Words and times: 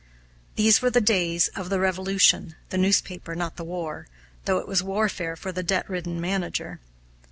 These 0.55 0.81
were 0.81 0.89
the 0.89 0.99
days 0.99 1.49
of 1.49 1.69
the 1.69 1.79
Revolution, 1.79 2.55
the 2.71 2.77
newspaper, 2.79 3.35
not 3.35 3.55
the 3.57 3.63
war, 3.63 4.07
though 4.45 4.57
it 4.57 4.67
was 4.67 4.81
warfare 4.81 5.35
for 5.35 5.51
the 5.51 5.61
debt 5.61 5.87
ridden 5.87 6.19
manager. 6.19 6.79